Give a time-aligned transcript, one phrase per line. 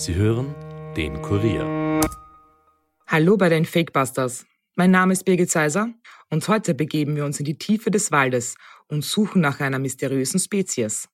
[0.00, 0.54] Sie hören
[0.96, 2.00] den Kurier.
[3.06, 4.46] Hallo bei den Fakebusters.
[4.74, 5.92] Mein Name ist Birgit Seiser
[6.30, 8.54] und heute begeben wir uns in die Tiefe des Waldes
[8.88, 11.10] und suchen nach einer mysteriösen Spezies.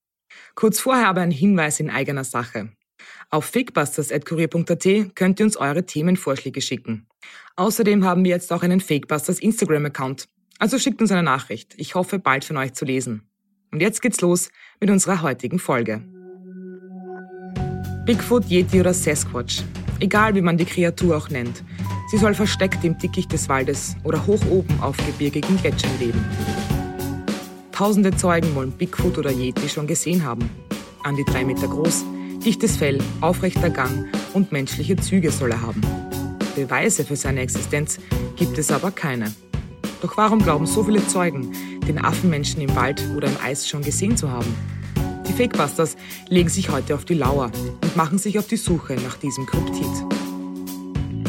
[0.54, 2.76] Kurz vorher aber ein Hinweis in eigener Sache.
[3.28, 7.08] Auf fakebusters.kurier.at könnt ihr uns eure Themenvorschläge schicken.
[7.56, 10.28] Außerdem haben wir jetzt auch einen Fakebusters Instagram-Account.
[10.60, 11.74] Also schickt uns eine Nachricht.
[11.76, 13.28] Ich hoffe, bald von euch zu lesen.
[13.72, 14.48] Und jetzt geht's los
[14.78, 16.04] mit unserer heutigen Folge.
[18.06, 19.64] Bigfoot, Yeti oder Sasquatch.
[19.98, 21.64] Egal wie man die Kreatur auch nennt.
[22.08, 26.24] Sie soll versteckt im Dickicht des Waldes oder hoch oben auf gebirgigen Gletschern leben.
[27.72, 30.48] Tausende Zeugen wollen Bigfoot oder Yeti schon gesehen haben.
[31.02, 32.04] An die drei Meter groß,
[32.44, 35.80] dichtes Fell, aufrechter Gang und menschliche Züge soll er haben.
[36.54, 37.98] Beweise für seine Existenz
[38.36, 39.34] gibt es aber keine.
[40.00, 41.50] Doch warum glauben so viele Zeugen,
[41.88, 44.54] den Affenmenschen im Wald oder im Eis schon gesehen zu haben?
[45.28, 45.96] Die Fakebusters
[46.28, 47.50] legen sich heute auf die Lauer
[47.82, 49.86] und machen sich auf die Suche nach diesem Kryptid.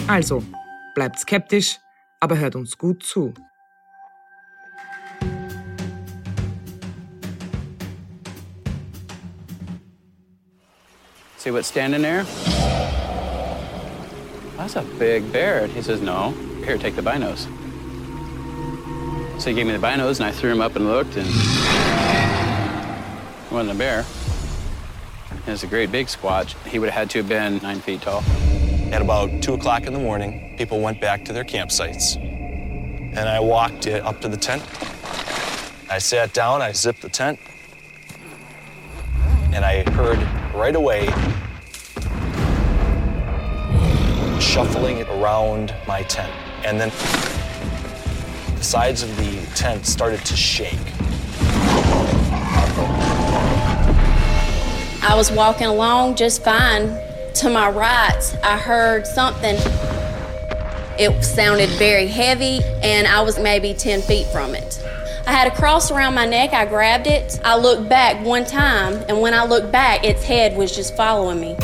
[0.07, 0.43] Also,
[0.95, 1.79] bleibt skeptisch,
[2.19, 3.33] aber hört uns gut zu.
[11.37, 12.25] See what's standing there?
[14.57, 15.67] That's a big bear.
[15.67, 16.33] He says, No.
[16.65, 17.47] Here, take the binos.
[19.39, 21.27] So he gave me the binos, and I threw him up and looked, and
[23.57, 24.05] wasn't a bear.
[25.47, 26.55] It was a great big squatch.
[26.67, 28.21] He would have had to have been nine feet tall.
[28.91, 32.17] At about 2 o'clock in the morning, people went back to their campsites.
[32.17, 34.61] And I walked up to the tent.
[35.89, 37.39] I sat down, I zipped the tent,
[39.53, 40.19] and I heard
[40.53, 41.07] right away
[44.39, 46.31] shuffling around my tent.
[46.63, 46.89] And then
[48.55, 50.96] the sides of the tent started to shake.
[55.07, 56.99] I was walking along just fine.
[57.35, 59.55] To my right, I heard something.
[60.99, 64.83] It sounded very heavy, and I was maybe 10 feet from it.
[65.25, 66.51] I had a cross around my neck.
[66.51, 67.39] I grabbed it.
[67.45, 71.39] I looked back one time, and when I looked back, its head was just following
[71.39, 71.55] me.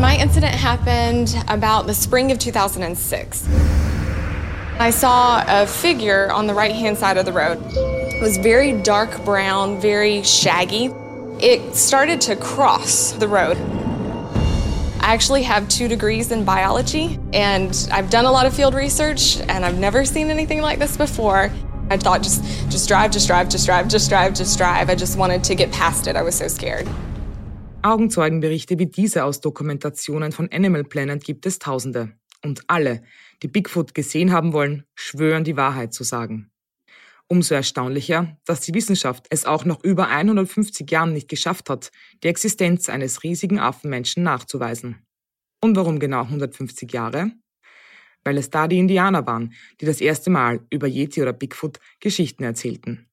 [0.00, 3.48] My incident happened about the spring of 2006.
[4.78, 7.58] I saw a figure on the right hand side of the road.
[7.74, 10.92] It was very dark brown, very shaggy.
[11.44, 13.58] It started to cross the road.
[15.02, 19.38] I actually have two degrees in biology, and I've done a lot of field research,
[19.40, 21.52] and I've never seen anything like this before.
[21.90, 24.88] I thought just just drive, just drive, just drive, just drive, just drive.
[24.88, 26.16] I just wanted to get past it.
[26.16, 26.86] I was so scared.
[27.82, 32.14] Augenzeugenberichte wie diese aus Dokumentationen von Animal Planet gibt es tausende.
[32.42, 33.02] Und alle,
[33.42, 36.53] die Bigfoot gesehen haben wollen, schwören die Wahrheit zu sagen.
[37.34, 41.90] Umso erstaunlicher, dass die Wissenschaft es auch noch über 150 Jahren nicht geschafft hat,
[42.22, 45.04] die Existenz eines riesigen Affenmenschen nachzuweisen.
[45.60, 47.32] Und warum genau 150 Jahre?
[48.22, 52.44] Weil es da die Indianer waren, die das erste Mal über Yeti oder Bigfoot Geschichten
[52.44, 53.08] erzählten.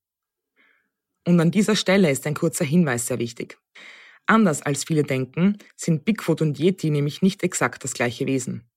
[1.25, 3.57] Und an dieser Stelle ist ein kurzer Hinweis sehr wichtig.
[4.27, 8.70] Anders als viele denken, sind Bigfoot und Yeti nämlich nicht exakt das gleiche Wesen.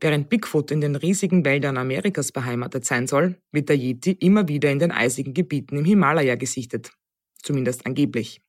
[0.00, 4.70] Während Bigfoot in den riesigen Wäldern Amerikas beheimatet sein soll, wird der Yeti immer wieder
[4.70, 6.92] in den eisigen Gebieten im Himalaya gesichtet.
[7.42, 8.40] Zumindest angeblich.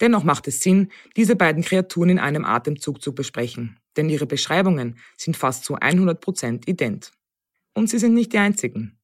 [0.00, 4.98] Dennoch macht es Sinn, diese beiden Kreaturen in einem Atemzug zu besprechen, denn ihre Beschreibungen
[5.16, 7.10] sind fast zu 100% ident.
[7.74, 8.98] Und sie sind nicht die einzigen.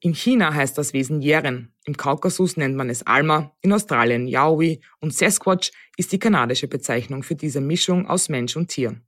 [0.00, 4.80] In China heißt das Wesen Yeren, im Kaukasus nennt man es Alma, in Australien Yaoi
[5.00, 9.00] und Sasquatch ist die kanadische Bezeichnung für diese Mischung aus Mensch und Tier.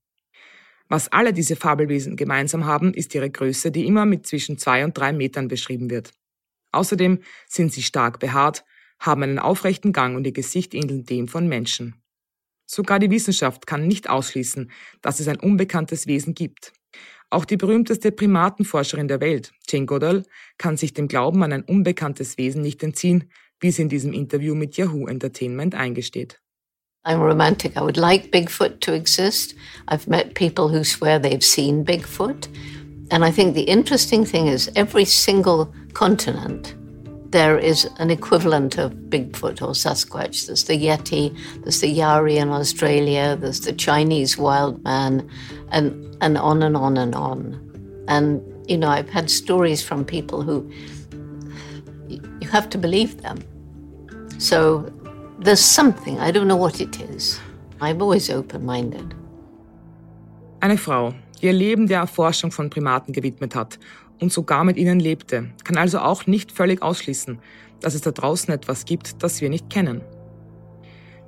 [0.88, 4.96] Was alle diese Fabelwesen gemeinsam haben, ist ihre Größe, die immer mit zwischen zwei und
[4.96, 6.12] drei Metern beschrieben wird.
[6.72, 8.64] Außerdem sind sie stark behaart,
[8.98, 12.02] haben einen aufrechten Gang und ihr Gesicht ähnelt dem von Menschen.
[12.66, 14.70] Sogar die Wissenschaft kann nicht ausschließen,
[15.00, 16.72] dass es ein unbekanntes Wesen gibt.
[17.30, 20.24] Auch die berühmteste Primatenforscherin der Welt, Jane Goodall,
[20.58, 23.30] kann sich dem Glauben an ein unbekanntes Wesen nicht entziehen,
[23.60, 26.40] wie sie in diesem Interview mit Yahoo Entertainment eingesteht.
[27.06, 27.76] I'm romantic.
[27.76, 29.54] I would like Bigfoot to exist.
[29.86, 32.48] I've met people who swear they've seen Bigfoot.
[33.12, 36.74] And I think the interesting thing is every single continent,
[37.30, 40.46] there is an equivalent of Bigfoot or Sasquatch.
[40.46, 45.30] There's the Yeti, there's the Yari in Australia, there's the Chinese wild man,
[45.70, 48.04] and, and on and on and on.
[48.08, 50.68] And, you know, I've had stories from people who
[52.08, 53.44] you have to believe them.
[54.38, 54.92] So
[55.42, 57.40] there's something, I don't know what it is.
[57.80, 59.14] I'm always open minded.
[60.60, 63.78] Eine Frau, die ihr Leben der Erforschung von Primaten gewidmet hat
[64.20, 67.38] und sogar mit ihnen lebte, kann also auch nicht völlig ausschließen,
[67.80, 70.00] dass es da draußen etwas gibt, das wir nicht kennen.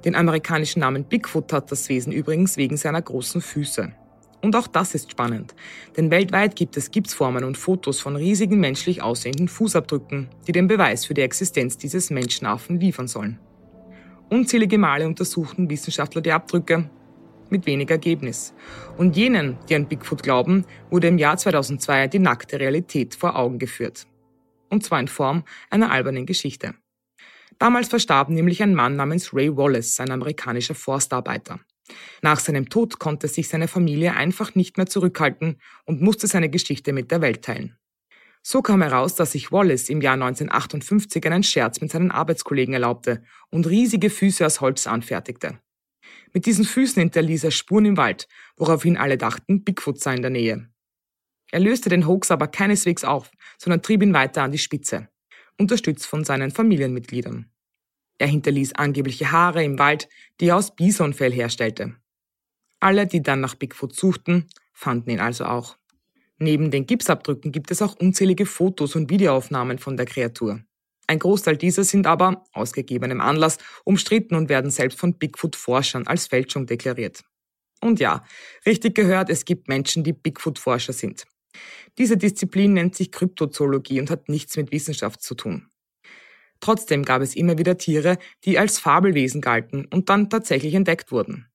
[0.04, 3.92] Den amerikanischen Namen Bigfoot hat das Wesen übrigens wegen seiner großen Füße.
[4.40, 5.54] Und auch das ist spannend,
[5.96, 11.04] denn weltweit gibt es Gipsformen und Fotos von riesigen menschlich aussehenden Fußabdrücken, die den Beweis
[11.04, 13.40] für die Existenz dieses Menschenaffen liefern sollen.
[14.30, 16.90] Unzählige Male untersuchten Wissenschaftler die Abdrücke,
[17.48, 18.52] mit wenig Ergebnis.
[18.98, 23.58] Und jenen, die an Bigfoot glauben, wurde im Jahr 2002 die nackte Realität vor Augen
[23.58, 24.06] geführt.
[24.68, 26.74] Und zwar in Form einer albernen Geschichte.
[27.58, 31.60] Damals verstarb nämlich ein Mann namens Ray Wallace, ein amerikanischer Forstarbeiter.
[32.20, 36.92] Nach seinem Tod konnte sich seine Familie einfach nicht mehr zurückhalten und musste seine Geschichte
[36.92, 37.78] mit der Welt teilen.
[38.42, 43.22] So kam heraus, dass sich Wallace im Jahr 1958 einen Scherz mit seinen Arbeitskollegen erlaubte
[43.50, 45.58] und riesige Füße aus Holz anfertigte.
[46.32, 50.30] Mit diesen Füßen hinterließ er Spuren im Wald, woraufhin alle dachten, Bigfoot sei in der
[50.30, 50.68] Nähe.
[51.50, 55.08] Er löste den Hoax aber keineswegs auf, sondern trieb ihn weiter an die Spitze,
[55.58, 57.50] unterstützt von seinen Familienmitgliedern.
[58.18, 60.08] Er hinterließ angebliche Haare im Wald,
[60.40, 61.96] die er aus Bisonfell herstellte.
[62.80, 65.78] Alle, die dann nach Bigfoot suchten, fanden ihn also auch.
[66.38, 70.62] Neben den Gipsabdrücken gibt es auch unzählige Fotos und Videoaufnahmen von der Kreatur.
[71.08, 76.26] Ein Großteil dieser sind aber, aus gegebenem Anlass, umstritten und werden selbst von Bigfoot-Forschern als
[76.26, 77.24] Fälschung deklariert.
[77.80, 78.24] Und ja,
[78.66, 81.26] richtig gehört, es gibt Menschen, die Bigfoot-Forscher sind.
[81.96, 85.68] Diese Disziplin nennt sich Kryptozoologie und hat nichts mit Wissenschaft zu tun.
[86.60, 91.46] Trotzdem gab es immer wieder Tiere, die als Fabelwesen galten und dann tatsächlich entdeckt wurden.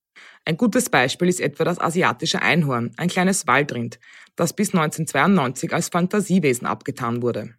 [0.46, 3.98] Ein gutes Beispiel ist etwa das asiatische Einhorn, ein kleines Waldrind,
[4.36, 7.54] das bis 1992 als Fantasiewesen abgetan wurde.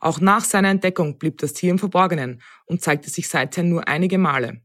[0.00, 4.18] Auch nach seiner Entdeckung blieb das Tier im Verborgenen und zeigte sich seither nur einige
[4.18, 4.60] Male.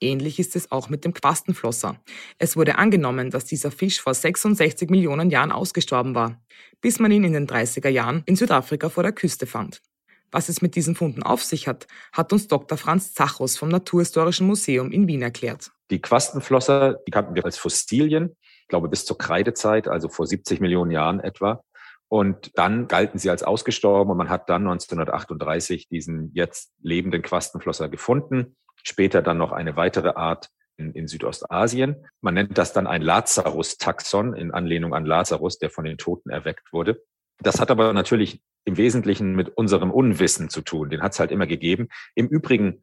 [0.00, 2.00] Ähnlich ist es auch mit dem Quastenflosser.
[2.38, 6.42] Es wurde angenommen, dass dieser Fisch vor 66 Millionen Jahren ausgestorben war,
[6.80, 9.82] bis man ihn in den 30er Jahren in Südafrika vor der Küste fand.
[10.30, 12.76] Was es mit diesen Funden auf sich hat, hat uns Dr.
[12.76, 15.70] Franz Zachos vom Naturhistorischen Museum in Wien erklärt.
[15.90, 20.60] Die Quastenflosser, die kannten wir als Fossilien, ich glaube bis zur Kreidezeit, also vor 70
[20.60, 21.62] Millionen Jahren etwa.
[22.08, 27.88] Und dann galten sie als ausgestorben und man hat dann 1938 diesen jetzt lebenden Quastenflosser
[27.88, 28.56] gefunden.
[28.82, 32.06] Später dann noch eine weitere Art in, in Südostasien.
[32.20, 36.72] Man nennt das dann ein Lazarus-Taxon in Anlehnung an Lazarus, der von den Toten erweckt
[36.72, 37.02] wurde.
[37.38, 40.90] Das hat aber natürlich im Wesentlichen mit unserem Unwissen zu tun.
[40.90, 41.88] Den hat es halt immer gegeben.
[42.14, 42.82] Im Übrigen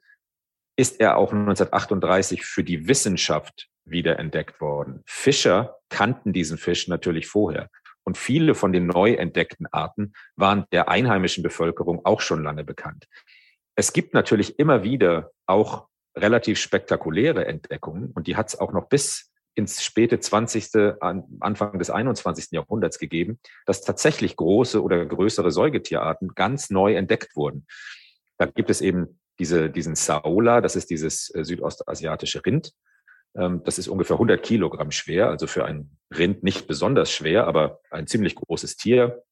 [0.76, 5.04] ist er auch 1938 für die Wissenschaft wieder entdeckt worden.
[5.06, 7.70] Fischer kannten diesen Fisch natürlich vorher.
[8.06, 13.08] Und viele von den neu entdeckten Arten waren der einheimischen Bevölkerung auch schon lange bekannt.
[13.76, 18.88] Es gibt natürlich immer wieder auch relativ spektakuläre Entdeckungen und die hat es auch noch
[18.88, 20.98] bis ins späte 20.,
[21.40, 22.52] Anfang des 21.
[22.52, 27.68] Jahrhunderts gegeben, dass tatsächlich große oder größere Säugetierarten ganz neu entdeckt wurden.
[28.38, 32.74] Da gibt es eben diese, diesen Saola, das ist dieses äh, südostasiatische Rind.
[33.36, 37.80] Ähm, das ist ungefähr 100 Kilogramm schwer, also für ein Rind nicht besonders schwer, aber
[37.90, 39.24] ein ziemlich großes Tier.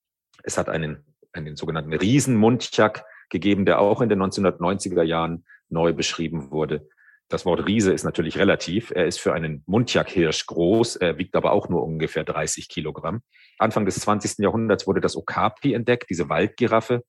[0.44, 6.52] Es hat einen, einen sogenannten Riesenmundchak gegeben, der auch in den 1990er Jahren neu beschrieben
[6.52, 6.88] wurde.
[7.32, 8.92] Das Wort Riese ist natürlich relativ.
[8.92, 13.22] Er ist für einen Mundjakhirsch groß, er wiegt aber auch nur ungefähr 30 Kilogramm.
[13.58, 14.40] Anfang des 20.
[14.40, 17.06] Jahrhunderts wurde das Okapi entdeckt, diese Waldgiraffe.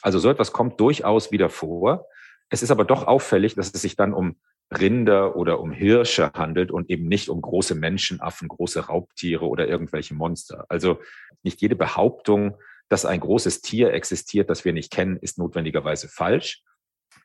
[0.00, 2.06] Also so etwas kommt durchaus wieder vor.
[2.48, 4.36] Es ist aber doch auffällig, dass es sich dann um
[4.72, 10.14] Rinder oder um Hirsche handelt und eben nicht um große Menschenaffen, große Raubtiere oder irgendwelche
[10.14, 10.64] Monster.
[10.70, 11.00] Also
[11.42, 12.56] nicht jede Behauptung,
[12.88, 16.62] dass ein großes Tier existiert, das wir nicht kennen, ist notwendigerweise falsch.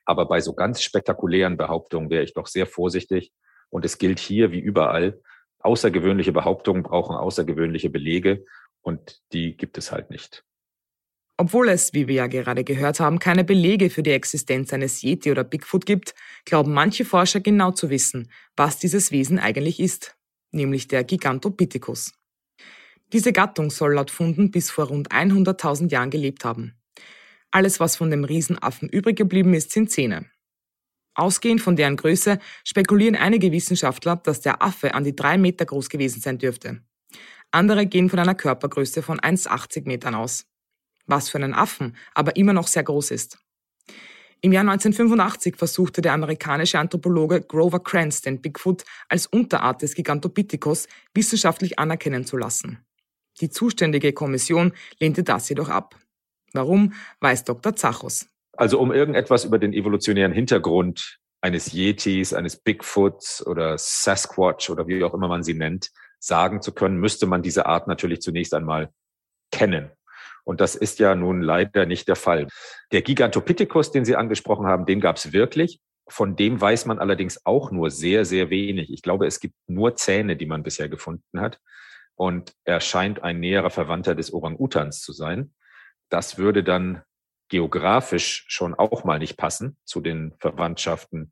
[0.06, 3.32] Aber bei so ganz spektakulären Behauptungen wäre ich doch sehr vorsichtig.
[3.70, 5.22] Und es gilt hier wie überall,
[5.60, 8.46] außergewöhnliche Behauptungen brauchen außergewöhnliche Belege
[8.82, 10.44] und die gibt es halt nicht.
[11.38, 15.32] Obwohl es, wie wir ja gerade gehört haben, keine Belege für die Existenz eines Yeti
[15.32, 16.14] oder Bigfoot gibt,
[16.46, 20.16] glauben manche Forscher genau zu wissen, was dieses Wesen eigentlich ist,
[20.52, 22.14] nämlich der Gigantopithecus.
[23.12, 26.76] Diese Gattung soll laut Funden bis vor rund 100.000 Jahren gelebt haben.
[27.52, 30.26] Alles, was von dem Riesenaffen übrig geblieben ist, sind Zähne.
[31.14, 35.90] Ausgehend von deren Größe spekulieren einige Wissenschaftler, dass der Affe an die drei Meter groß
[35.90, 36.82] gewesen sein dürfte.
[37.52, 40.46] Andere gehen von einer Körpergröße von 1,80 Metern aus.
[41.06, 43.38] Was für einen Affen aber immer noch sehr groß ist.
[44.40, 47.84] Im Jahr 1985 versuchte der amerikanische Anthropologe Grover
[48.26, 52.80] den Bigfoot als Unterart des Gigantopithecus wissenschaftlich anerkennen zu lassen.
[53.42, 55.96] Die zuständige Kommission lehnte das jedoch ab.
[56.54, 57.76] Warum, weiß Dr.
[57.76, 58.28] Zachos.
[58.58, 65.04] Also um irgendetwas über den evolutionären Hintergrund eines Yetis, eines Bigfoots oder Sasquatch oder wie
[65.04, 65.90] auch immer man sie nennt,
[66.20, 68.90] sagen zu können, müsste man diese Art natürlich zunächst einmal
[69.52, 69.90] kennen.
[70.44, 72.48] Und das ist ja nun leider nicht der Fall.
[72.92, 75.80] Der Gigantopithecus, den Sie angesprochen haben, den gab es wirklich
[76.12, 78.92] von dem weiß man allerdings auch nur sehr, sehr wenig.
[78.92, 81.60] Ich glaube, es gibt nur Zähne, die man bisher gefunden hat.
[82.16, 85.54] Und er scheint ein näherer Verwandter des Orang-Utans zu sein.
[86.12, 87.02] Das würde dann
[87.50, 91.32] geografisch schon auch mal nicht passen zu den Verwandtschaften,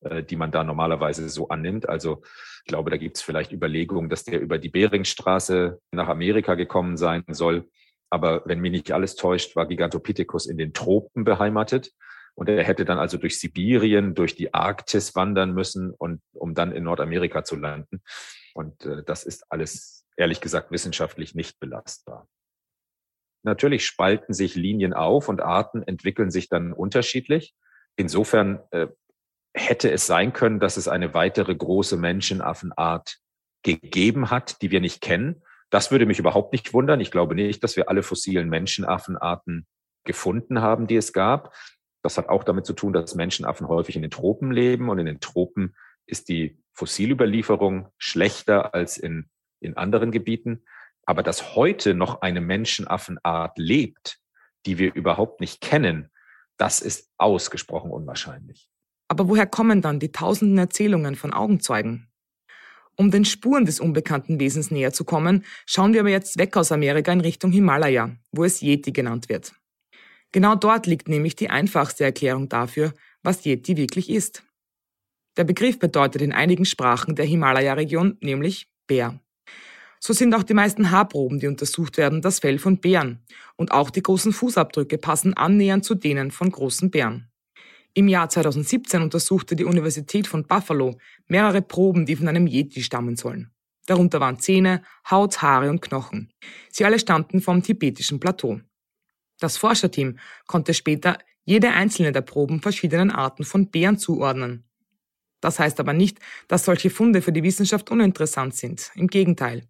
[0.00, 1.88] äh, die man da normalerweise so annimmt.
[1.88, 2.22] Also
[2.64, 6.96] ich glaube, da gibt es vielleicht Überlegungen, dass der über die Beringstraße nach Amerika gekommen
[6.96, 7.68] sein soll.
[8.10, 11.90] Aber wenn mich nicht alles täuscht, war Gigantopithecus in den Tropen beheimatet.
[12.34, 16.72] Und er hätte dann also durch Sibirien, durch die Arktis wandern müssen und um dann
[16.72, 18.02] in Nordamerika zu landen.
[18.54, 22.28] Und äh, das ist alles, ehrlich gesagt, wissenschaftlich nicht belastbar.
[23.48, 27.54] Natürlich spalten sich Linien auf und Arten entwickeln sich dann unterschiedlich.
[27.96, 28.88] Insofern äh,
[29.54, 33.18] hätte es sein können, dass es eine weitere große Menschenaffenart
[33.62, 35.42] gegeben hat, die wir nicht kennen.
[35.70, 37.00] Das würde mich überhaupt nicht wundern.
[37.00, 39.66] Ich glaube nicht, dass wir alle fossilen Menschenaffenarten
[40.04, 41.54] gefunden haben, die es gab.
[42.02, 45.06] Das hat auch damit zu tun, dass Menschenaffen häufig in den Tropen leben und in
[45.06, 45.74] den Tropen
[46.06, 49.28] ist die Fossilüberlieferung schlechter als in,
[49.60, 50.64] in anderen Gebieten.
[51.08, 54.20] Aber dass heute noch eine Menschenaffenart lebt,
[54.66, 56.10] die wir überhaupt nicht kennen,
[56.58, 58.68] das ist ausgesprochen unwahrscheinlich.
[59.08, 62.10] Aber woher kommen dann die tausenden Erzählungen von Augenzeugen?
[62.94, 66.72] Um den Spuren des unbekannten Wesens näher zu kommen, schauen wir aber jetzt weg aus
[66.72, 69.54] Amerika in Richtung Himalaya, wo es Yeti genannt wird.
[70.32, 74.42] Genau dort liegt nämlich die einfachste Erklärung dafür, was Yeti wirklich ist.
[75.38, 79.18] Der Begriff bedeutet in einigen Sprachen der Himalaya-Region nämlich Bär.
[80.00, 83.20] So sind auch die meisten Haarproben, die untersucht werden, das Fell von Bären.
[83.56, 87.28] Und auch die großen Fußabdrücke passen annähernd zu denen von großen Bären.
[87.94, 93.16] Im Jahr 2017 untersuchte die Universität von Buffalo mehrere Proben, die von einem Yeti stammen
[93.16, 93.50] sollen.
[93.86, 96.30] Darunter waren Zähne, Haut, Haare und Knochen.
[96.70, 98.60] Sie alle stammten vom tibetischen Plateau.
[99.40, 104.67] Das Forscherteam konnte später jede einzelne der Proben verschiedenen Arten von Bären zuordnen.
[105.40, 106.18] Das heißt aber nicht,
[106.48, 108.90] dass solche Funde für die Wissenschaft uninteressant sind.
[108.94, 109.62] Im Gegenteil.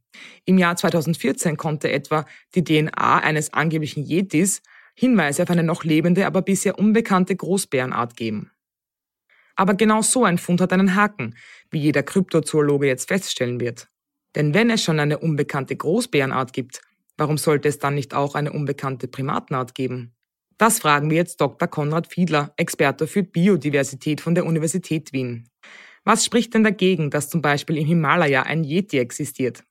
[0.45, 4.63] Im Jahr 2014 konnte etwa die DNA eines angeblichen Yetis
[4.95, 8.51] Hinweise auf eine noch lebende, aber bisher unbekannte Großbärenart geben.
[9.55, 11.37] Aber genau so ein Fund hat einen Haken,
[11.71, 13.89] wie jeder Kryptozoologe jetzt feststellen wird.
[14.35, 16.81] Denn wenn es schon eine unbekannte Großbärenart gibt,
[17.19, 20.15] Warum sollte es dann nicht auch eine unbekannte Primatenart geben?
[20.59, 21.69] Das fragen wir jetzt Dr.
[21.69, 25.49] Konrad Fiedler, Experte für Biodiversität von der Universität Wien.
[26.05, 29.63] Was spricht denn dagegen, dass zum Beispiel im Himalaya ein Yeti existiert?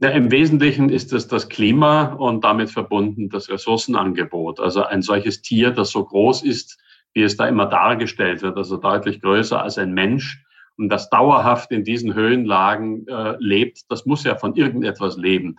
[0.00, 4.60] Ja, Im Wesentlichen ist es das Klima und damit verbunden das Ressourcenangebot.
[4.60, 6.78] Also ein solches Tier, das so groß ist,
[7.12, 10.42] wie es da immer dargestellt wird, also deutlich größer als ein Mensch
[10.76, 15.58] und das dauerhaft in diesen Höhenlagen äh, lebt, das muss ja von irgendetwas leben.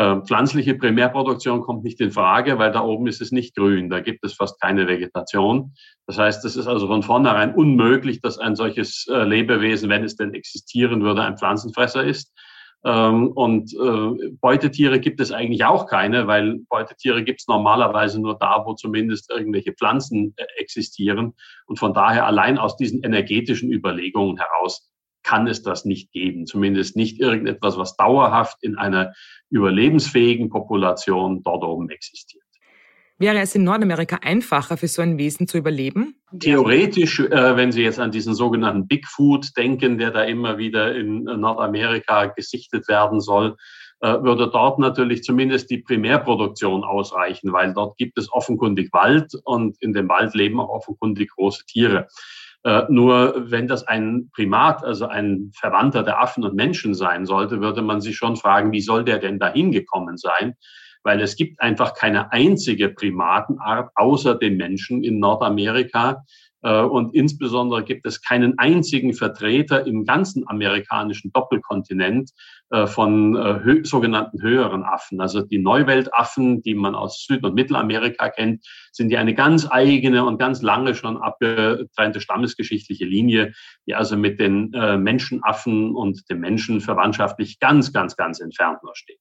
[0.00, 4.00] Äh, pflanzliche Primärproduktion kommt nicht in Frage, weil da oben ist es nicht grün, da
[4.00, 5.74] gibt es fast keine Vegetation.
[6.06, 10.16] Das heißt, es ist also von vornherein unmöglich, dass ein solches äh, Lebewesen, wenn es
[10.16, 12.32] denn existieren würde, ein Pflanzenfresser ist.
[12.82, 18.38] Ähm, und äh, Beutetiere gibt es eigentlich auch keine, weil Beutetiere gibt es normalerweise nur
[18.38, 21.34] da, wo zumindest irgendwelche Pflanzen äh, existieren.
[21.66, 24.90] Und von daher allein aus diesen energetischen Überlegungen heraus
[25.22, 26.46] kann es das nicht geben.
[26.46, 29.12] Zumindest nicht irgendetwas, was dauerhaft in einer
[29.50, 32.44] überlebensfähigen Population dort oben existiert.
[33.20, 36.14] Wäre es in Nordamerika einfacher für so ein Wesen zu überleben?
[36.38, 41.24] Theoretisch, äh, wenn Sie jetzt an diesen sogenannten Bigfoot denken, der da immer wieder in
[41.24, 43.56] Nordamerika gesichtet werden soll,
[44.00, 49.76] äh, würde dort natürlich zumindest die Primärproduktion ausreichen, weil dort gibt es offenkundig Wald und
[49.82, 52.08] in dem Wald leben auch offenkundig große Tiere.
[52.62, 57.60] Äh, nur wenn das ein Primat, also ein Verwandter der Affen und Menschen sein sollte,
[57.60, 60.54] würde man sich schon fragen, wie soll der denn dahin gekommen sein?
[61.02, 66.22] Weil es gibt einfach keine einzige Primatenart außer den Menschen in Nordamerika,
[66.62, 72.30] äh, und insbesondere gibt es keinen einzigen Vertreter im ganzen amerikanischen Doppelkontinent
[72.86, 75.20] von äh, sogenannten höheren Affen.
[75.20, 80.24] Also die Neuweltaffen, die man aus Süd- und Mittelamerika kennt, sind ja eine ganz eigene
[80.24, 83.52] und ganz lange schon abgetrennte stammesgeschichtliche Linie,
[83.86, 89.18] die also mit den Menschenaffen und dem Menschen verwandtschaftlich ganz, ganz, ganz entfernt nur steht.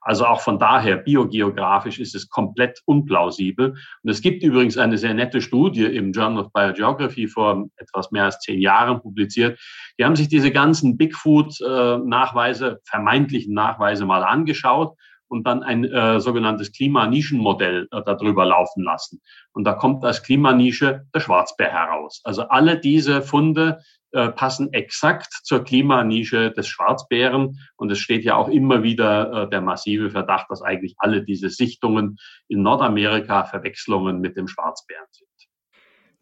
[0.00, 3.76] Also auch von daher, biogeografisch ist es komplett unplausibel.
[4.02, 8.24] Und es gibt übrigens eine sehr nette Studie im Journal of Biogeography vor etwas mehr
[8.24, 9.58] als zehn Jahren publiziert.
[9.98, 14.96] Die haben sich diese ganzen Bigfoot-Nachweise, vermeintlichen Nachweise mal angeschaut
[15.28, 19.20] und dann ein äh, sogenanntes Klimanischenmodell äh, darüber laufen lassen.
[19.52, 22.20] Und da kommt als Klimanische der Schwarzbär heraus.
[22.24, 23.80] Also alle diese Funde
[24.12, 27.58] äh, passen exakt zur Klimanische des Schwarzbären.
[27.76, 31.50] Und es steht ja auch immer wieder äh, der massive Verdacht, dass eigentlich alle diese
[31.50, 32.16] Sichtungen
[32.48, 35.28] in Nordamerika Verwechslungen mit dem Schwarzbären sind.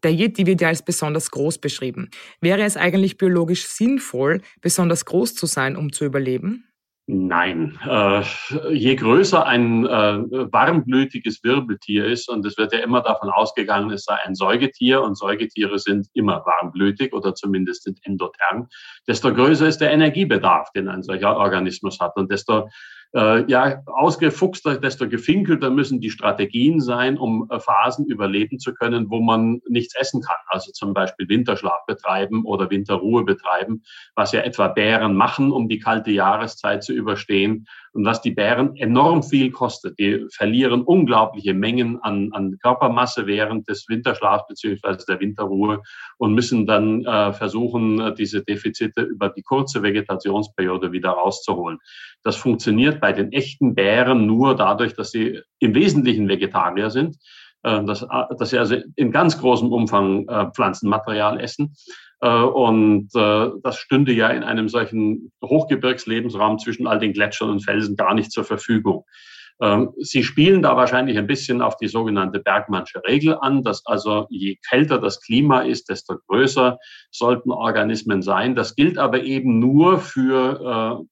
[0.03, 2.09] Der Yeti wird ja als besonders groß beschrieben.
[2.39, 6.65] Wäre es eigentlich biologisch sinnvoll, besonders groß zu sein, um zu überleben?
[7.09, 7.79] Nein.
[7.87, 8.21] Äh,
[8.73, 9.89] je größer ein äh,
[10.51, 15.17] warmblütiges Wirbeltier ist, und es wird ja immer davon ausgegangen, es sei ein Säugetier, und
[15.17, 18.67] Säugetiere sind immer warmblütig oder zumindest sind endotherm,
[19.07, 22.17] desto größer ist der Energiebedarf, den ein solcher Organismus hat.
[22.17, 22.67] Und desto
[23.13, 29.09] äh, ja, ausgefuchster, desto gefinkelter müssen die Strategien sein, um äh, Phasen überleben zu können,
[29.09, 30.37] wo man nichts essen kann.
[30.47, 33.83] Also zum Beispiel Winterschlaf betreiben oder Winterruhe betreiben,
[34.15, 38.75] was ja etwa Bären machen, um die kalte Jahreszeit zu überstehen und was die Bären
[38.75, 39.97] enorm viel kostet.
[39.97, 45.81] Die verlieren unglaubliche Mengen an, an Körpermasse während des Winterschlafs beziehungsweise der Winterruhe
[46.19, 51.79] und müssen dann äh, versuchen, diese Defizite über die kurze Vegetationsperiode wieder rauszuholen.
[52.23, 57.17] Das funktioniert bei den echten Bären nur dadurch, dass sie im Wesentlichen Vegetarier sind,
[57.85, 58.05] dass,
[58.37, 61.75] dass sie also in ganz großem Umfang äh, Pflanzenmaterial essen.
[62.21, 67.95] Äh, und das stünde ja in einem solchen Hochgebirgslebensraum zwischen all den Gletschern und Felsen
[67.95, 69.05] gar nicht zur Verfügung.
[69.59, 74.27] Ähm, sie spielen da wahrscheinlich ein bisschen auf die sogenannte Bergmannsche Regel an, dass also
[74.29, 76.77] je kälter das Klima ist, desto größer
[77.11, 78.55] sollten Organismen sein.
[78.55, 81.05] Das gilt aber eben nur für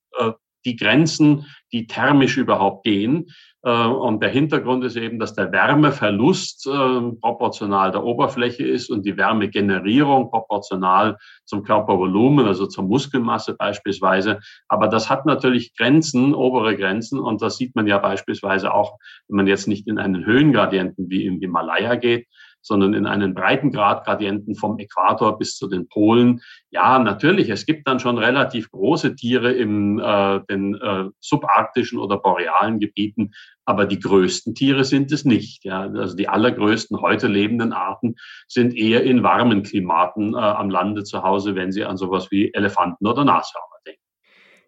[0.65, 3.27] die Grenzen, die thermisch überhaupt gehen.
[3.65, 9.05] Äh, und der Hintergrund ist eben, dass der Wärmeverlust äh, proportional der Oberfläche ist und
[9.05, 14.39] die Wärmegenerierung proportional zum Körpervolumen, also zur Muskelmasse beispielsweise.
[14.67, 17.19] Aber das hat natürlich Grenzen, obere Grenzen.
[17.19, 21.25] Und das sieht man ja beispielsweise auch, wenn man jetzt nicht in einen Höhengradienten wie
[21.25, 22.27] im Himalaya geht,
[22.65, 26.41] sondern in einen Breitengrad-Gradienten vom Äquator bis zu den Polen.
[26.71, 32.17] Ja, natürlich, es gibt dann schon relativ große Tiere in äh, den äh, subarktischen oder
[32.17, 33.31] borealen Gebieten,
[33.65, 35.63] aber die größten Tiere sind es nicht.
[35.63, 35.81] Ja.
[35.81, 38.15] Also die allergrößten heute lebenden Arten
[38.47, 42.51] sind eher in warmen Klimaten äh, am Lande zu Hause, wenn Sie an sowas wie
[42.53, 43.74] Elefanten oder Nashörner.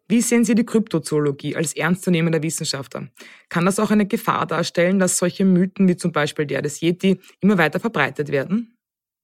[0.10, 3.10] Wie sehen Sie die Kryptozoologie als ernstzunehmender Wissenschaftler?
[3.50, 7.20] Kann das auch eine Gefahr darstellen, dass solche Mythen wie zum Beispiel der des Yeti
[7.42, 8.78] immer weiter verbreitet werden?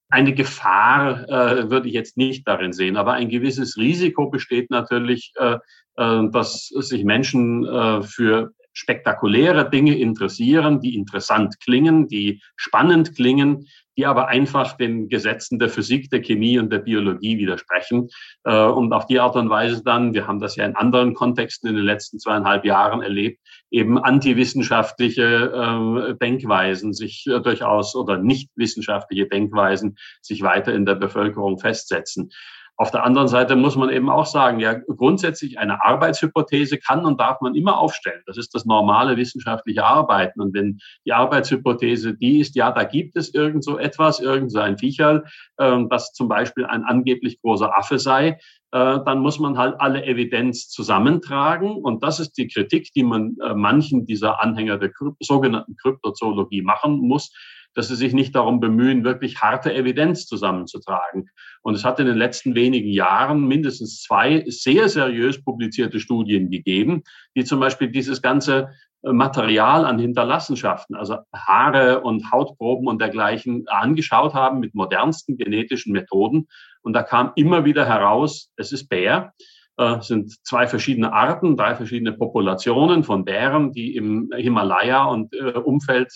[0.09, 5.31] Eine Gefahr äh, würde ich jetzt nicht darin sehen, aber ein gewisses Risiko besteht natürlich,
[5.37, 5.57] äh,
[5.95, 13.67] äh, dass sich Menschen äh, für spektakuläre Dinge interessieren, die interessant klingen, die spannend klingen,
[13.97, 18.09] die aber einfach den Gesetzen der Physik, der Chemie und der Biologie widersprechen.
[18.43, 21.69] Äh, und auf die Art und Weise dann, wir haben das ja in anderen Kontexten
[21.69, 28.49] in den letzten zweieinhalb Jahren erlebt, eben antiwissenschaftliche äh, Denkweisen sich äh, durchaus oder nicht
[28.55, 32.31] wissenschaftliche Denkweisen sich weiter in der Bevölkerung festsetzen.
[32.75, 37.19] Auf der anderen Seite muss man eben auch sagen, ja, grundsätzlich eine Arbeitshypothese kann und
[37.19, 38.23] darf man immer aufstellen.
[38.25, 40.41] Das ist das normale wissenschaftliche Arbeiten.
[40.41, 44.59] Und wenn die Arbeitshypothese die ist, ja, da gibt es irgend so etwas, irgend so
[44.59, 45.23] ein Viecherl,
[45.57, 48.39] äh, zum Beispiel ein angeblich großer Affe sei,
[48.71, 51.75] äh, dann muss man halt alle Evidenz zusammentragen.
[51.75, 56.97] Und das ist die Kritik, die man äh, manchen dieser Anhänger der sogenannten Kryptozoologie machen
[56.97, 57.31] muss
[57.73, 61.29] dass sie sich nicht darum bemühen, wirklich harte Evidenz zusammenzutragen.
[61.61, 67.03] Und es hat in den letzten wenigen Jahren mindestens zwei sehr seriös publizierte Studien gegeben,
[67.35, 68.69] die zum Beispiel dieses ganze
[69.03, 75.93] äh, Material an Hinterlassenschaften, also Haare und Hautproben und dergleichen angeschaut haben mit modernsten genetischen
[75.93, 76.47] Methoden.
[76.81, 79.33] Und da kam immer wieder heraus, es ist Bär.
[79.77, 85.53] Äh, sind zwei verschiedene Arten, drei verschiedene Populationen von Bären, die im Himalaya und äh,
[85.53, 86.13] Umfeld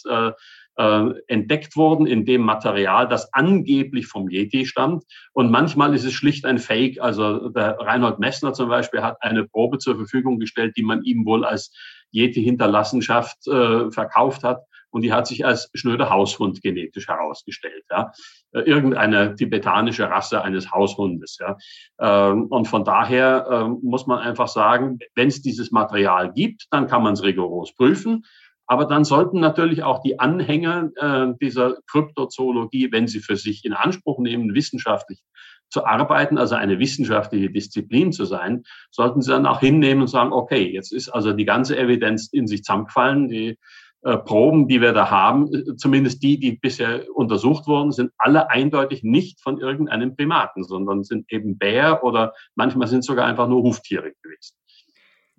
[0.78, 5.04] äh, entdeckt worden in dem Material, das angeblich vom Yeti stammt.
[5.34, 7.02] Und manchmal ist es schlicht ein Fake.
[7.02, 11.26] Also der Reinhold Messner zum Beispiel hat eine Probe zur Verfügung gestellt, die man ihm
[11.26, 11.72] wohl als
[12.12, 14.62] Yeti-Hinterlassenschaft äh, verkauft hat.
[14.90, 17.84] Und die hat sich als schnöder Haushund genetisch herausgestellt.
[17.92, 18.12] Ja.
[18.52, 21.38] Äh, irgendeine tibetanische Rasse eines Haushundes.
[21.40, 21.58] Ja.
[22.00, 26.88] Ähm, und von daher ähm, muss man einfach sagen, wenn es dieses Material gibt, dann
[26.88, 28.24] kann man es rigoros prüfen.
[28.68, 33.74] Aber dann sollten natürlich auch die Anhänger äh, dieser Kryptozoologie, wenn sie für sich in
[33.74, 35.24] Anspruch nehmen, wissenschaftlich
[35.70, 40.32] zu arbeiten, also eine wissenschaftliche Disziplin zu sein, sollten sie dann auch hinnehmen und sagen,
[40.32, 43.58] okay, jetzt ist also die ganze Evidenz in sich zusammengefallen, die
[44.04, 48.50] äh, Proben, die wir da haben, äh, zumindest die, die bisher untersucht wurden, sind alle
[48.50, 53.64] eindeutig nicht von irgendeinem Primaten, sondern sind eben Bär oder manchmal sind sogar einfach nur
[53.64, 54.56] Huftiere gewesen.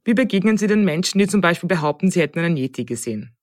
[0.09, 3.37] Wie begegnen Sie den Menschen, die zum Beispiel behaupten, sie hätten einen Yeti gesehen?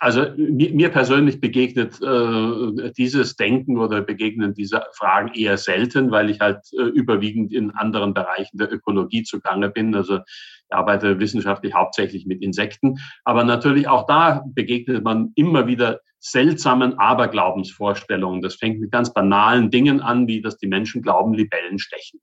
[0.00, 6.40] Also mir persönlich begegnet äh, dieses Denken oder begegnen diese Fragen eher selten, weil ich
[6.40, 9.94] halt äh, überwiegend in anderen Bereichen der Ökologie zugange bin.
[9.94, 16.00] Also Ich arbeite wissenschaftlich hauptsächlich mit Insekten, aber natürlich auch da begegnet man immer wieder
[16.20, 18.42] seltsamen Aberglaubensvorstellungen.
[18.42, 22.20] Das fängt mit ganz banalen Dingen an, wie dass die Menschen glauben, Libellen stechen.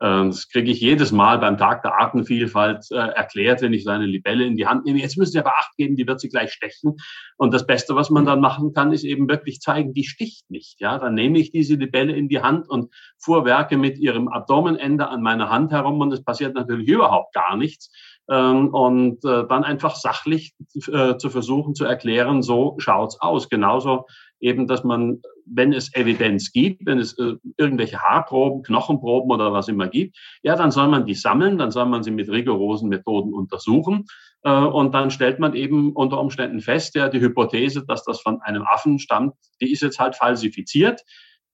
[0.00, 3.90] Ähm, das kriege ich jedes Mal beim Tag der Artenvielfalt äh, erklärt, wenn ich so
[3.90, 5.00] eine Libelle in die Hand nehme.
[5.00, 6.96] Jetzt müssen Sie aber Acht geben, die wird sie gleich stechen.
[7.36, 10.80] Und das Beste, was man dann machen kann, ist eben wirklich zeigen, die sticht nicht.
[10.80, 15.22] Ja, dann nehme ich diese Libelle in die Hand und fuhrwerke mit ihrem Abdomenende an
[15.22, 17.90] meiner Hand herum und es passiert natürlich überhaupt gar nichts
[18.28, 20.54] und äh, dann einfach sachlich
[20.92, 23.48] äh, zu versuchen zu erklären, so schaut's aus.
[23.48, 24.04] Genauso
[24.38, 29.68] eben, dass man, wenn es Evidenz gibt, wenn es äh, irgendwelche Haarproben, Knochenproben oder was
[29.68, 33.32] immer gibt, ja, dann soll man die sammeln, dann soll man sie mit rigorosen Methoden
[33.32, 34.04] untersuchen
[34.44, 38.62] und dann stellt man eben unter Umständen fest, ja, die Hypothese, dass das von einem
[38.62, 41.02] Affen stammt, die ist jetzt halt falsifiziert.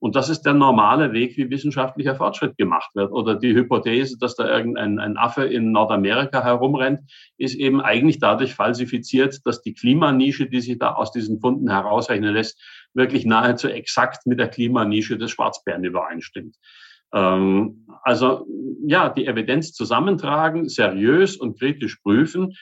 [0.04, 3.10] Und das ist der normale Weg, wie wissenschaftlicher Fortschritt gemacht wird.
[3.10, 8.54] Oder die Hypothese, dass da irgendein ein Affe in Nordamerika herumrennt, ist eben eigentlich dadurch
[8.54, 12.62] falsifiziert, dass die Klimanische, die sich da aus diesen Funden herausrechnen lässt,
[12.92, 16.54] wirklich nahezu exakt mit der Klimanische des Schwarzbären übereinstimmt.
[17.14, 18.46] Ähm, also
[18.86, 22.52] ja, die Evidenz zusammentragen, seriös und kritisch prüfen,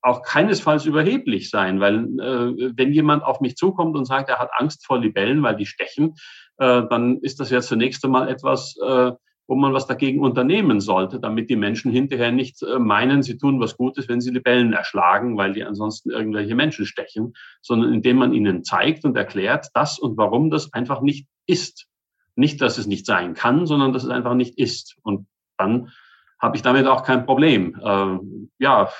[0.00, 4.50] auch keinesfalls überheblich sein, weil äh, wenn jemand auf mich zukommt und sagt, er hat
[4.56, 6.14] Angst vor Libellen, weil die stechen,
[6.58, 9.12] äh, dann ist das ja zunächst einmal etwas, äh,
[9.48, 13.60] wo man was dagegen unternehmen sollte, damit die Menschen hinterher nicht äh, meinen, sie tun
[13.60, 18.32] was Gutes, wenn sie Libellen erschlagen, weil die ansonsten irgendwelche Menschen stechen, sondern indem man
[18.32, 21.86] ihnen zeigt und erklärt, das und warum das einfach nicht ist.
[22.34, 24.96] Nicht, dass es nicht sein kann, sondern dass es einfach nicht ist.
[25.02, 25.92] Und dann
[26.40, 27.80] habe ich damit auch kein Problem.
[27.82, 28.18] Äh,
[28.58, 28.90] ja,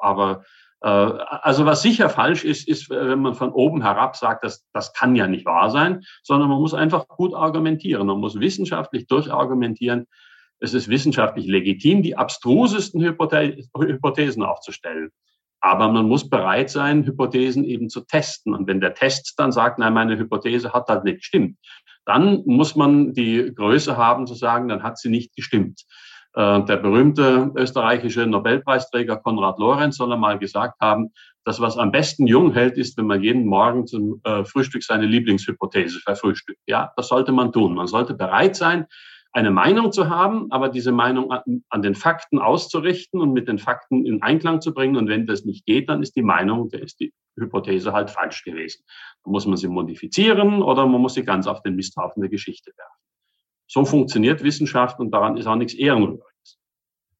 [0.00, 0.44] aber
[0.86, 5.16] also was sicher falsch ist, ist, wenn man von oben herab sagt, das, das kann
[5.16, 8.06] ja nicht wahr sein, sondern man muss einfach gut argumentieren.
[8.06, 10.06] Man muss wissenschaftlich durchargumentieren.
[10.60, 15.10] Es ist wissenschaftlich legitim, die abstrusesten Hypothesen aufzustellen.
[15.60, 18.54] Aber man muss bereit sein, Hypothesen eben zu testen.
[18.54, 21.58] Und wenn der Test dann sagt, nein, meine Hypothese hat halt nicht gestimmt,
[22.04, 25.84] dann muss man die Größe haben zu sagen, dann hat sie nicht gestimmt.
[26.36, 31.10] Äh, der berühmte österreichische Nobelpreisträger Konrad Lorenz soll einmal gesagt haben,
[31.44, 35.06] das, was am besten jung hält, ist, wenn man jeden Morgen zum äh, Frühstück seine
[35.06, 36.60] Lieblingshypothese verfrühstückt.
[36.66, 37.74] Ja, das sollte man tun.
[37.74, 38.86] Man sollte bereit sein,
[39.32, 44.04] eine Meinung zu haben, aber diese Meinung an, den Fakten auszurichten und mit den Fakten
[44.04, 44.96] in Einklang zu bringen.
[44.96, 48.44] Und wenn das nicht geht, dann ist die Meinung, da ist die Hypothese halt falsch
[48.44, 48.82] gewesen.
[49.24, 52.72] Dann muss man sie modifizieren oder man muss sie ganz auf den Misthaufen der Geschichte
[52.76, 53.05] werfen.
[53.66, 56.26] So funktioniert Wissenschaft und daran ist auch nichts Ehrenrühriges.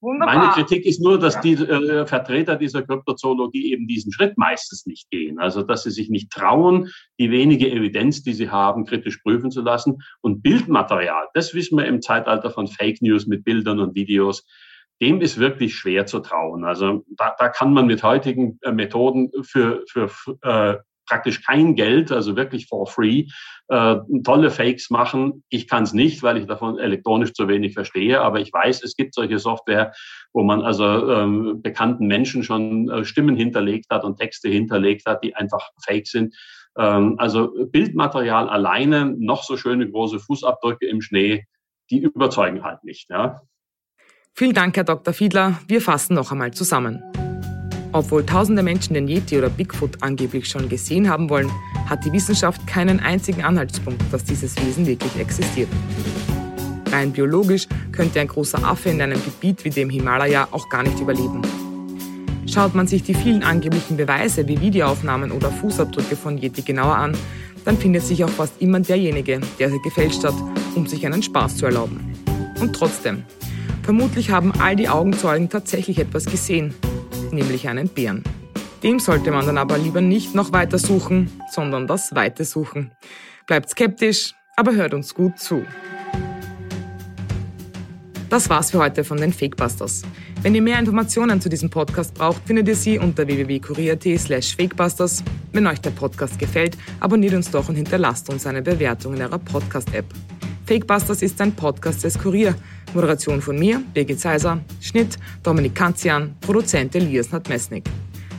[0.00, 0.36] Wunderbar.
[0.36, 5.10] Meine Kritik ist nur, dass die äh, Vertreter dieser Kryptozoologie eben diesen Schritt meistens nicht
[5.10, 5.38] gehen.
[5.38, 9.62] Also, dass sie sich nicht trauen, die wenige Evidenz, die sie haben, kritisch prüfen zu
[9.62, 9.98] lassen.
[10.20, 14.46] Und Bildmaterial, das wissen wir im Zeitalter von Fake News mit Bildern und Videos,
[15.00, 16.64] dem ist wirklich schwer zu trauen.
[16.64, 20.10] Also da, da kann man mit heutigen äh, Methoden für, für
[20.42, 20.76] äh,
[21.06, 23.26] praktisch kein Geld, also wirklich for free,
[23.68, 25.44] äh, tolle Fakes machen.
[25.48, 28.96] Ich kann es nicht, weil ich davon elektronisch zu wenig verstehe, aber ich weiß, es
[28.96, 29.92] gibt solche Software,
[30.32, 35.24] wo man also ähm, bekannten Menschen schon äh, Stimmen hinterlegt hat und Texte hinterlegt hat,
[35.24, 36.34] die einfach fake sind.
[36.76, 41.44] Ähm, also Bildmaterial alleine, noch so schöne große Fußabdrücke im Schnee,
[41.90, 43.10] die überzeugen halt nicht.
[43.10, 43.40] Ja.
[44.34, 45.14] Vielen Dank, Herr Dr.
[45.14, 45.60] Fiedler.
[45.66, 47.02] Wir fassen noch einmal zusammen.
[47.96, 51.50] Obwohl tausende Menschen den Yeti oder Bigfoot angeblich schon gesehen haben wollen,
[51.86, 55.70] hat die Wissenschaft keinen einzigen Anhaltspunkt, dass dieses Wesen wirklich existiert.
[56.92, 61.00] Rein biologisch könnte ein großer Affe in einem Gebiet wie dem Himalaya auch gar nicht
[61.00, 61.40] überleben.
[62.46, 67.16] Schaut man sich die vielen angeblichen Beweise wie Videoaufnahmen oder Fußabdrücke von Yeti genauer an,
[67.64, 70.34] dann findet sich auch fast immer derjenige, der sie gefälscht hat,
[70.74, 72.12] um sich einen Spaß zu erlauben.
[72.60, 73.24] Und trotzdem,
[73.84, 76.74] vermutlich haben all die Augenzeugen tatsächlich etwas gesehen,
[77.32, 78.22] nämlich einen Bären.
[78.82, 82.92] Dem sollte man dann aber lieber nicht noch weiter suchen, sondern das Weite suchen.
[83.46, 85.64] Bleibt skeptisch, aber hört uns gut zu.
[88.28, 90.02] Das war's für heute von den Fakebusters.
[90.42, 95.22] Wenn ihr mehr Informationen zu diesem Podcast braucht, findet ihr sie unter www.kurier.at slash fakebusters.
[95.52, 99.38] Wenn euch der Podcast gefällt, abonniert uns doch und hinterlasst uns eine Bewertung in eurer
[99.38, 100.06] Podcast-App.
[100.66, 102.54] Fakebusters ist ein Podcast des Kurier
[102.96, 107.84] Moderation von mir, Birgit Seiser, Schnitt Dominik Kanzian, Produzent Elias Nadmesnik.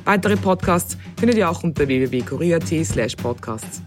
[0.03, 3.83] Weitere Podcasts findet ihr auch unter www.korea.at slash podcasts.